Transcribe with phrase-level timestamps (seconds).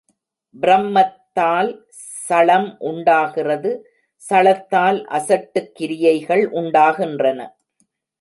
[0.55, 1.69] ப்ரமத்தால்
[2.29, 3.71] சளம் உண்டாகிறது
[4.21, 7.39] சளத்தால் அசட்டுக் கிரியைகள் உண்டாகின்றன.